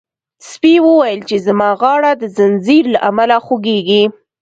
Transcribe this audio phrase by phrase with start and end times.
[0.49, 4.03] سپي وویل چې زما غاړه د زنځیر له امله خوږیږي.